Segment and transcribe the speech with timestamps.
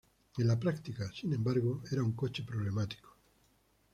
[0.39, 3.15] En la práctica, sin embargo, era un coche problemático.